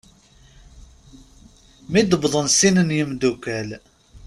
Mi 1.91 2.01
d-wwḍen 2.03 2.47
sin 2.57 2.77
n 2.87 2.95
yimddukal. 2.97 3.69